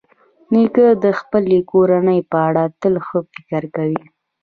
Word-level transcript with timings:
نیکه 0.53 0.87
د 1.03 1.05
خپلې 1.19 1.57
کورنۍ 1.71 2.19
په 2.31 2.37
اړه 2.47 2.63
تل 2.81 2.95
ښه 3.05 3.17
فکر 3.33 3.63
کوي. 3.75 4.03